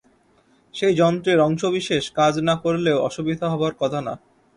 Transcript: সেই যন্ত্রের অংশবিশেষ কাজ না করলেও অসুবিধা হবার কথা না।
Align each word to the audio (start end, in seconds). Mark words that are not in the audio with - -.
সেই 0.73 0.93
যন্ত্রের 0.95 1.39
অংশবিশেষ 1.39 2.03
কাজ 2.11 2.33
না 2.39 2.55
করলেও 2.55 2.97
অসুবিধা 2.99 3.45
হবার 3.49 3.73
কথা 3.79 3.99
না। 4.01 4.13